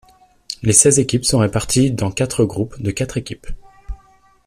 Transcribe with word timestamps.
Les 0.63 0.73
seize 0.73 0.97
équipes 0.97 1.25
sont 1.25 1.37
réparties 1.37 1.91
dans 1.91 2.09
quatre 2.09 2.43
groupes 2.43 2.81
de 2.81 2.89
quatre 2.89 3.17
équipes. 3.17 3.45